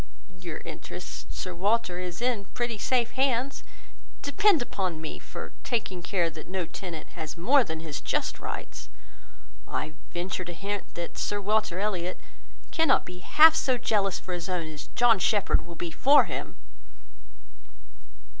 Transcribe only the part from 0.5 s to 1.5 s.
interest,